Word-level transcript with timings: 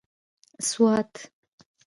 سوات 0.69 1.13